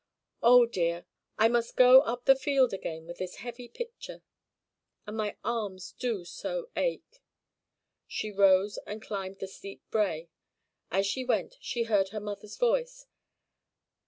Oh 0.41 0.65
dear! 0.65 1.05
I 1.37 1.47
must 1.47 1.75
go 1.75 1.99
up 2.01 2.25
the 2.25 2.35
field 2.35 2.73
again 2.73 3.05
with 3.05 3.19
this 3.19 3.35
heavy 3.35 3.67
pitcher, 3.67 4.23
and 5.05 5.15
my 5.15 5.37
arms 5.43 5.91
do 5.91 6.25
so 6.25 6.69
ache!" 6.75 7.21
She 8.07 8.31
rose 8.31 8.79
and 8.87 8.99
climbed 8.99 9.37
the 9.37 9.47
steep 9.47 9.83
brae. 9.91 10.27
As 10.89 11.05
she 11.05 11.23
went 11.23 11.55
she 11.61 11.83
heard 11.83 12.09
her 12.09 12.19
mother's 12.19 12.57
voice. 12.57 13.05